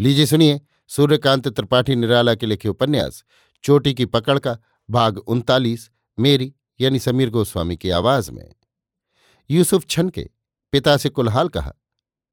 लीजिए 0.00 0.26
सुनिए, 0.26 0.60
सूर्यकांत 0.90 1.48
त्रिपाठी 1.48 1.94
निराला 1.94 2.34
के 2.34 2.46
लिखे 2.46 2.68
उपन्यास, 2.68 3.24
चोटी 3.64 3.92
की 3.94 4.04
पकड़ 4.06 4.38
का 4.38 4.56
भाग 4.88 5.18
उनतालीस, 5.18 5.90
मेरी 6.18 6.52
यानी 6.80 6.98
समीर 6.98 7.30
गोस्वामी 7.30 7.76
की 7.76 7.90
आवाज़ 7.90 8.30
में। 8.32 8.54
यूसुफ 9.50 9.84
छन 9.86 10.08
के 10.08 10.26
पिता 10.72 10.96
से 10.96 11.08
कुलहाल 11.08 11.48
कहा, 11.48 11.72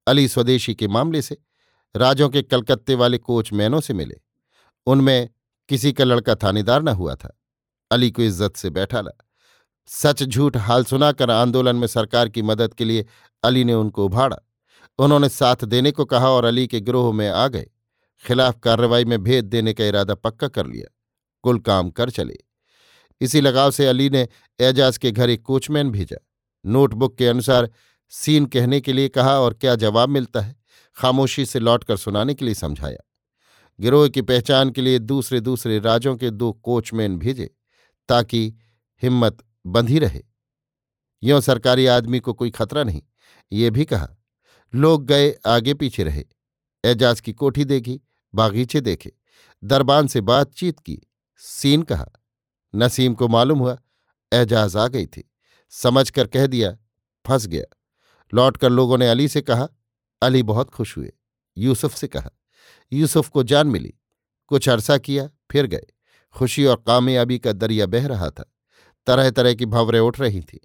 अली 0.07 0.27
स्वदेशी 0.27 0.75
के 0.75 0.87
मामले 0.87 1.21
से 1.21 1.37
राजों 1.95 2.29
के 2.29 2.41
कलकत्ते 2.41 2.95
वाले 2.95 3.17
कोच 3.17 3.53
मैनों 3.53 3.81
से 3.81 3.93
मिले। 3.93 4.21
उनमें 4.87 5.29
किसी 5.69 5.93
का 5.93 6.03
लड़का 6.03 6.35
थानेदार 6.35 6.81
न 6.81 6.87
हुआ 6.87 7.15
था। 7.15 7.37
अली 7.91 8.11
को 8.11 8.21
इज़्ज़त 8.21 8.55
से 8.55 8.69
बैठा 8.69 9.01
ला 9.01 9.11
सच 9.89 10.23
झूठ 10.23 10.57
हाल 10.57 10.83
सुनाकर 10.85 11.31
आंदोलन 11.31 11.75
में 11.75 11.87
सरकार 11.87 12.29
की 12.29 12.41
मदद 12.41 12.73
के 12.73 12.85
लिए 12.85 13.05
अली 13.43 13.63
ने 13.63 13.73
उनको 13.73 14.05
उभाड़ा। 14.05 14.37
उन्होंने 14.99 15.29
साथ 15.29 15.55
देने 15.55 15.91
को 15.91 16.05
कहा 16.05 16.29
और 16.29 16.45
अली 16.45 16.67
के 16.67 16.81
गिरोह 16.81 17.13
में 17.13 17.29
आ 17.29 17.47
गए। 17.47 17.69
खिलाफ 18.25 18.59
कार्रवाई 18.63 19.05
में 19.05 19.23
भेद 19.23 19.45
देने 19.45 19.73
का 19.73 19.85
इरादा 19.85 20.15
पक्का 20.15 20.47
कर 20.47 20.67
लिया। 20.67 20.93
कुल 21.43 21.59
काम 21.59 21.89
कर 21.89 22.09
चले। 22.09 22.37
इसी 23.21 23.41
लगाव 23.41 23.71
से 23.71 23.87
अली 23.87 24.09
ने 24.09 24.27
एजाज 24.59 24.97
के 24.97 25.11
घर 25.11 25.29
एक 25.29 25.41
कोचमैन 25.41 25.91
भेजा। 25.91 26.17
नोटबुक 26.65 27.17
के 27.17 27.27
अनुसार 27.27 27.69
सीन 28.09 28.45
कहने 28.45 28.81
के 28.81 28.93
लिए 28.93 29.09
कहा 29.09 29.39
और 29.39 29.53
क्या 29.53 29.75
जवाब 29.75 30.09
मिलता 30.09 30.41
है? 30.41 30.55
खामोशी 30.97 31.45
से 31.45 31.59
लौटकर 31.59 31.97
सुनाने 31.97 32.33
के 32.33 32.45
लिए 32.45 32.53
समझाया। 32.53 32.97
गिरोह 33.79 34.07
की 34.09 34.21
पहचान 34.21 34.69
के 34.69 34.81
लिए 34.81 34.99
दूसरे 34.99 35.39
दूसरे 35.39 35.79
राज्यों 35.79 36.15
के 36.17 36.29
दो 36.29 36.51
कोचमैन 36.53 37.17
भेजे 37.17 37.49
ताकि 38.09 38.53
हिम्मत 39.03 39.37
बंधी 39.65 39.99
रहे। 39.99 40.21
यों 41.23 41.39
सरकारी 41.41 41.85
आदमी 41.85 42.19
को 42.19 42.33
कोई 42.33 42.49
खतरा 42.49 42.83
नहीं, 42.83 43.01
ये 43.51 43.69
भी 43.69 43.85
कहा। 43.85 44.16
लोग 44.75 45.05
गए, 45.05 45.35
आगे 45.45 45.73
पीछे 45.73 46.03
रहे। 46.03 46.23
एजाज 46.85 47.21
की 47.21 47.33
कोठी 47.33 47.65
देखी, 47.65 48.01
बागीचे 48.35 48.81
देखे, 48.81 49.11
दरबान 49.63 50.07
से 50.07 50.21
बातचीत 50.21 50.79
की। 50.79 51.01
सीन 51.37 51.81
कहा, 51.81 52.09
नसीम 52.75 53.13
को 53.13 53.27
मालूम 53.27 53.59
हुआ, 53.59 53.77
एजाज 54.33 54.75
आ 54.75 54.87
गई 54.87 55.05
थी। 55.05 55.31
समझ 55.69 56.09
कर 56.09 56.27
कह 56.27 56.47
दिया, 56.47 56.77
फंस 57.27 57.47
गया। 57.47 57.77
लौटकर 58.33 58.69
लोगों 58.69 58.97
ने 58.97 59.09
अली 59.09 59.27
से 59.27 59.41
कहा, 59.41 59.67
अली 60.21 60.43
बहुत 60.43 60.69
खुश 60.69 60.97
हुए। 60.97 61.13
यूसुफ 61.57 61.95
से 61.95 62.07
कहा, 62.07 62.29
यूसुफ 62.93 63.29
को 63.29 63.43
जान 63.43 63.67
मिली। 63.67 63.93
कुछ 64.47 64.69
अरसा 64.69 64.97
किया, 64.97 65.29
फिर 65.51 65.65
गए। 65.65 65.85
खुशी 66.33 66.65
और 66.65 66.83
कामयाबी 66.87 67.39
का 67.39 67.51
दरिया 67.51 67.85
बह 67.85 68.07
रहा 68.07 68.29
था। 68.29 68.53
तरह 69.07 69.29
तरह 69.29 69.53
की 69.53 69.65
भवरें 69.65 69.99
उठ 69.99 70.19
रही 70.19 70.41
थी। 70.41 70.59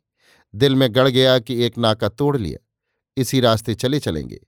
दिल 0.55 0.75
में 0.75 0.95
गड़ 0.95 1.09
गया 1.09 1.39
कि 1.39 1.63
एक 1.63 1.79
नाका 1.79 2.09
तोड़ 2.09 2.37
लिया। 2.37 2.67
इसी 3.17 3.41
रास्ते 3.41 3.75
चले 3.75 4.01
चलेंगे। 4.01 4.41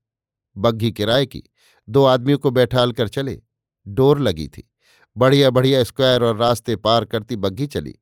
बग्घी 0.57 0.93
किराए 0.93 1.27
की। 1.27 1.43
दो 1.89 2.05
आदमियों 2.05 2.39
को 2.39 2.51
बैठाल 2.51 2.93
कर 2.93 3.09
चले। 3.09 3.43
डोर 3.89 4.19
लगी 4.19 4.49
थी। 4.49 4.71
बढ़िया 5.17 5.51
बढ़िया 5.51 5.85
स्क्वायर 5.85 6.25
और 6.25 6.37
रास्ते 6.37 6.77
पार 6.77 7.05
करती 7.05 7.37
बग्घी 7.37 7.67
चली। 7.67 7.95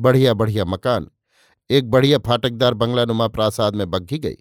बढ़िया 0.00 0.34
बढ़िया 0.34 0.64
मकान। 0.64 1.10
एक 1.70 1.90
बढ़िया 1.90 2.18
फाटकदार 2.18 2.74
बंगलानुमा 2.74 3.28
प्रासाद 3.28 3.76
में 3.76 3.90
बग्घी 3.90 4.18
गई। 4.18 4.36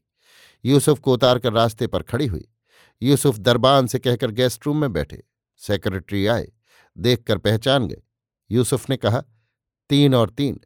यूसुफ 0.65 0.99
को 0.99 1.13
उतार 1.13 1.39
कर 1.39 1.53
रास्ते 1.53 1.87
पर 1.87 2.03
खड़ी 2.03 2.27
हुई। 2.27 2.47
यूसुफ 3.01 3.37
दरबान 3.37 3.87
से 3.87 3.99
कहकर 3.99 4.31
गेस्ट 4.31 4.65
रूम 4.65 4.77
में 4.77 4.93
बैठे। 4.93 5.23
सेक्रेटरी 5.57 6.27
आए। 6.27 6.51
देखकर 6.97 7.37
पहचान 7.37 7.87
गए। 7.87 8.01
यूसुफ 8.51 8.89
ने 8.89 8.97
कहा, 8.97 9.23
तीन 9.89 10.15
और 10.15 10.29
तीन। 10.29 10.59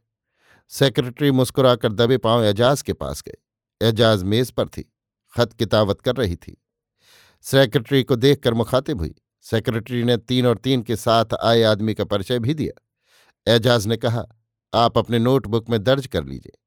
सेक्रेटरी 0.68 1.30
मुस्कुराकर 1.30 1.92
दबे 1.92 2.18
पाँव 2.18 2.44
एजाज 2.44 2.82
के 2.82 2.92
पास 2.92 3.22
गए। 3.22 3.36
एजाज 3.88 4.22
मेज 4.22 4.50
पर 4.50 4.68
थी। 4.68 4.94
खत 5.38 5.52
किताबत 5.52 6.00
कर 6.00 6.16
रही 6.16 6.36
थी। 6.36 6.64
सेक्रेटरी 7.42 8.02
को 8.02 8.16
देखकर 8.16 8.54
मुखातिब 8.54 9.00
हुई। 9.00 9.14
सेक्रेटरी 9.40 10.02
ने 10.04 10.16
तीन 10.16 10.46
और 10.46 10.58
तीन 10.58 10.82
के 10.82 10.96
साथ 10.96 11.24
आए 11.44 11.62
आदमी 11.62 11.94
का 11.94 12.04
परिचय 12.04 12.38
भी 12.38 12.54
दिया। 12.54 12.82
एजाज 13.54 13.86
ने 13.86 13.96
कहा, 13.96 14.26
आप 14.74 14.98
अपने 14.98 15.18
नोटबुक 15.18 15.70
में 15.70 15.84
दर्ज 15.84 16.06
कर 16.06 16.24
लीजिए। 16.24 16.58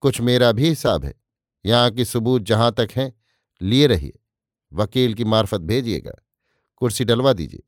कुछ 0.00 0.20
मेरा 0.20 0.52
भी 0.52 0.68
हिसाब 0.68 1.04
है। 1.04 1.14
यहाँ 1.66 1.90
की 1.90 2.04
सबूत 2.04 2.42
जहाँ 2.42 2.72
तक 2.72 2.88
हैं, 2.96 3.12
लिए 3.62 3.86
रहिए। 3.86 4.18
वकील 4.72 5.14
की 5.14 5.24
मार्फत 5.24 5.60
भेजिएगा। 5.60 6.12
कुर्सी 6.76 7.04
डलवा 7.04 7.32
दीजिए। 7.32 7.62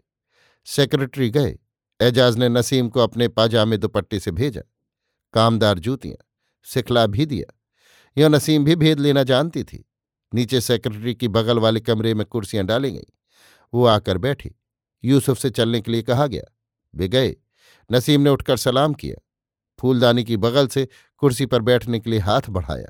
सेक्रेटरी 0.64 1.30
गए। 1.30 1.58
एजाज 2.00 2.36
ने 2.36 2.48
नसीम 2.48 2.88
को 2.88 3.00
अपने 3.00 3.28
पाजामे 3.28 3.76
दुपट्टे 3.76 4.20
से 4.20 4.30
भेजा। 4.30 4.62
कामदार 5.34 5.78
जूतियाँ, 5.78 6.24
सिखला 6.64 7.06
भी 7.06 7.26
दिया। 7.26 7.60
यह 8.18 8.28
नसीम 8.28 8.64
भी 8.64 8.76
भेद 8.76 9.00
लेना 9.00 9.22
जानती 9.22 9.64
थी। 9.64 9.88
नीचे 10.34 10.60
सेक्रेटरी 10.60 11.14
की 11.14 11.28
बगल 11.28 11.58
वाले 11.58 11.80
कमरे 11.80 12.14
में 12.14 12.26
कुर्सियाँ 12.26 12.64
डाली 12.66 12.90
गईं। 12.90 13.12
वो 13.72 13.86
आकर 13.86 14.18
बैठी। 14.18 14.50
यूसुफ 15.04 15.38
से 15.38 15.50
चलने 15.50 15.80
के 15.80 15.90
लिए 15.90 16.02
कहा 16.02 16.26
गया, 16.26 16.42
वे 16.94 17.08
गए। 17.08 17.36
नसीम 17.90 18.20
ने 18.20 18.30
उठकर 18.30 18.56
सलाम 18.56 18.94
किया। 18.94 19.16
फूलदानी 19.78 20.24
की 20.24 20.36
बगल 20.36 20.66
से 20.68 20.88
कुर्सी 21.16 21.46
पर 21.46 21.62
बैठने 21.62 22.00
के 22.00 22.10
लिए 22.10 22.18
हाथ 22.18 22.42
बढ़ाया। 22.48 22.88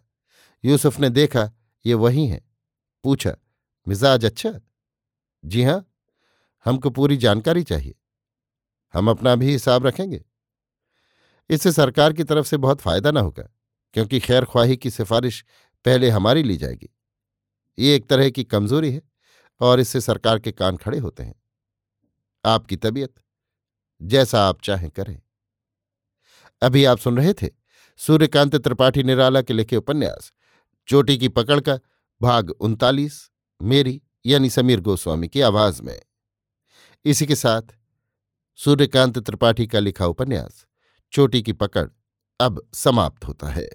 यूसुफ 0.64 1.00
ने 1.00 1.10
देखा, 1.10 1.50
ये 1.86 1.94
वही 1.94 2.26
है। 2.26 2.40
पूछा, 3.04 3.36
मिजाज 3.86 4.24
अच्छा? 4.24 4.52
जी 5.44 5.62
हाँ। 5.62 5.84
हमको 6.66 6.90
पूरी 6.90 7.16
जानकारी 7.16 7.62
चाहिए। 7.62 7.94
हम 8.94 9.10
अपना 9.10 9.34
भी 9.34 9.50
हिसाब 9.52 9.86
रखेंगे। 9.86 10.24
इससे 11.50 11.72
सरकार 11.72 12.12
की 12.12 12.24
तरफ़ 12.24 12.46
से 12.46 12.56
बहुत 12.56 12.80
फ़ायदा 12.80 13.10
न 13.10 13.16
होगा, 13.16 13.48
क्योंकि 13.94 14.20
खैर 14.20 14.44
ख्वाही 14.44 14.76
की 14.76 14.90
सिफारिश 14.90 15.44
पहले 15.84 16.10
हमारी 16.10 16.42
ली 16.42 16.56
जाएगी। 16.56 16.88
ये 17.78 17.94
एक 17.96 18.08
तरह 18.08 18.30
की 18.30 18.44
कमज़ोरी 18.44 18.92
है 18.92 19.02
और 19.60 19.80
इससे 19.80 20.00
सरकार 20.00 20.38
के 20.38 20.52
कान 20.52 20.76
खड़े 20.76 20.98
होते 20.98 21.22
हैं। 21.22 21.34
आपकी 22.44 22.76
तबीयत, 22.76 23.14
जैसा 24.02 24.48
आप 24.48 24.62
चाहें 24.62 24.90
करें। 24.90 25.22
अभी 26.62 26.84
आप 26.84 26.98
सुन 26.98 27.16
रहे 27.16 27.34
थे 27.34 27.50
सूर्यकांत 27.96 28.56
त्रिपाठी 28.56 29.02
निराला 29.02 29.42
के 29.42 29.52
लिखे 29.52 29.76
उपन्यास, 29.76 30.32
चोटी 30.88 31.18
की 31.18 31.28
पकड़ 31.28 31.60
का 31.60 31.78
भाग 32.22 32.50
उनतालीस, 32.50 33.30
मेरी 33.62 34.02
यानी 34.26 34.50
समीर 34.50 34.80
गोस्वामी 34.80 35.28
की 35.28 35.40
आवाज़ 35.40 35.82
में। 35.82 36.00
इसी 37.04 37.26
के 37.26 37.36
साथ 37.36 37.62
सूर्यकांत 38.56 39.18
त्रिपाठी 39.18 39.66
का 39.66 39.78
लिखा 39.78 40.06
उपन्यास, 40.06 40.66
चोटी 41.12 41.42
की 41.42 41.52
पकड़ 41.52 41.88
अब 42.40 42.68
समाप्त 42.74 43.24
होता 43.24 43.48
है। 43.48 43.70